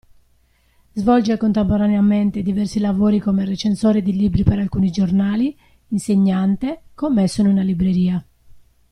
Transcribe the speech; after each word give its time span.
Svolge 0.95 1.37
contemporaneamente 1.37 2.41
diversi 2.41 2.79
lavori 2.79 3.19
come 3.19 3.45
recensore 3.45 4.01
di 4.01 4.15
libri 4.17 4.41
per 4.43 4.57
alcuni 4.57 4.89
giornali, 4.89 5.55
insegnante, 5.89 6.85
commesso 6.95 7.41
in 7.41 7.47
una 7.49 7.61
libreria. 7.61 8.25